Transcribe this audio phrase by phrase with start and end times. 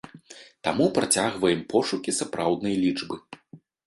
[0.67, 3.21] Таму працягваем пошукі сапраўднай лічбы.